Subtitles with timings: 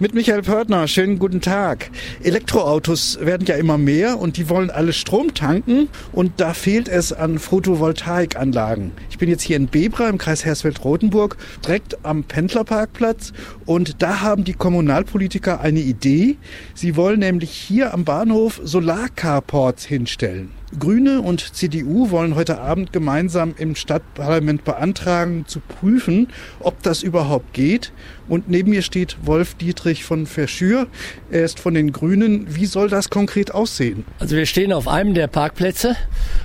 [0.00, 1.90] Mit Michael Pörtner, schönen guten Tag.
[2.22, 7.12] Elektroautos werden ja immer mehr und die wollen alle Strom tanken und da fehlt es
[7.12, 8.92] an Photovoltaikanlagen.
[9.10, 13.32] Ich bin jetzt hier in Bebra im Kreis Hersfeld-Rotenburg, direkt am Pendlerparkplatz
[13.66, 16.36] und da haben die Kommunalpolitiker eine Idee.
[16.74, 20.57] Sie wollen nämlich hier am Bahnhof Solarcarports hinstellen.
[20.78, 26.28] Grüne und CDU wollen heute Abend gemeinsam im Stadtparlament beantragen, zu prüfen,
[26.60, 27.92] ob das überhaupt geht.
[28.28, 30.86] Und neben mir steht Wolf Dietrich von Verschür.
[31.30, 32.54] Er ist von den Grünen.
[32.54, 34.04] Wie soll das konkret aussehen?
[34.18, 35.96] Also wir stehen auf einem der Parkplätze.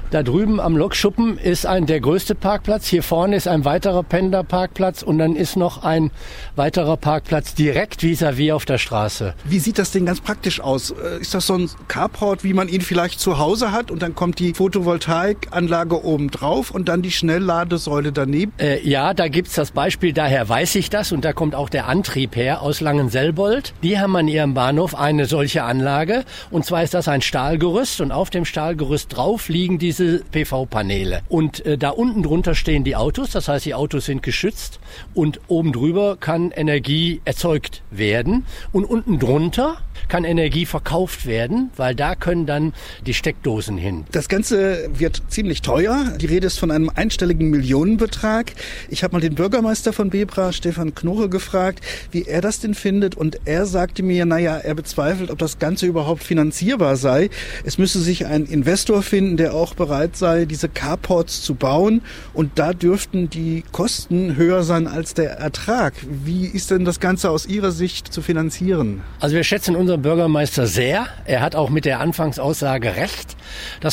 [0.09, 2.87] Da drüben am Lokschuppen ist ein der größte Parkplatz.
[2.87, 6.11] Hier vorne ist ein weiterer Pendlerparkplatz und dann ist noch ein
[6.55, 9.33] weiterer Parkplatz direkt vis-à-vis -vis auf der Straße.
[9.43, 10.91] Wie sieht das denn ganz praktisch aus?
[10.91, 14.12] Äh, ist das so ein Carport, wie man ihn vielleicht zu Hause hat und dann
[14.13, 18.53] dann kommt die Photovoltaikanlage oben drauf und dann die Schnellladesäule daneben.
[18.59, 21.87] Äh, ja, da gibt's das Beispiel, daher weiß ich das und da kommt auch der
[21.87, 23.73] Antrieb her aus Langenselbold.
[23.81, 28.11] Die haben an ihrem Bahnhof eine solche Anlage und zwar ist das ein Stahlgerüst und
[28.11, 31.21] auf dem Stahlgerüst drauf liegen diese PV-Paneele.
[31.27, 34.79] Und äh, da unten drunter stehen die Autos, das heißt die Autos sind geschützt
[35.15, 39.77] und oben drüber kann Energie erzeugt werden und unten drunter
[40.07, 42.73] kann Energie verkauft werden, weil da können dann
[43.07, 44.02] die Steckdosen hin.
[44.11, 46.13] Das Ganze wird ziemlich teuer.
[46.21, 48.51] Die Rede ist von einem einstelligen Millionenbetrag.
[48.89, 53.15] Ich habe mal den Bürgermeister von Bebra, Stefan Knoche, gefragt, wie er das denn findet.
[53.15, 57.29] Und er sagte mir, naja, er bezweifelt, ob das Ganze überhaupt finanzierbar sei.
[57.63, 62.01] Es müsse sich ein Investor finden, der auch bereit sei, diese Carports zu bauen.
[62.33, 65.93] Und da dürften die Kosten höher sein als der Ertrag.
[66.23, 69.01] Wie ist denn das Ganze aus Ihrer Sicht zu finanzieren?
[69.19, 71.07] Also wir schätzen unseren Bürgermeister sehr.
[71.25, 73.35] Er hat auch mit der Anfangsaussage recht.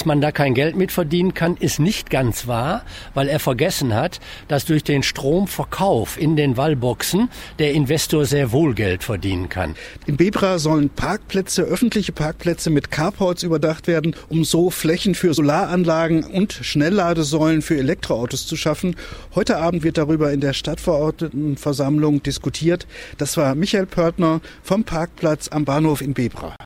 [0.00, 3.92] Dass man da kein Geld mit verdienen kann, ist nicht ganz wahr, weil er vergessen
[3.92, 9.74] hat, dass durch den Stromverkauf in den Wallboxen der Investor sehr wohl Geld verdienen kann.
[10.06, 16.24] In Bebra sollen Parkplätze, öffentliche Parkplätze mit Carports überdacht werden, um so Flächen für Solaranlagen
[16.24, 18.96] und Schnellladesäulen für Elektroautos zu schaffen.
[19.34, 22.86] Heute Abend wird darüber in der Stadtverordnetenversammlung diskutiert.
[23.18, 26.56] Das war Michael Pörtner vom Parkplatz am Bahnhof in Bebra.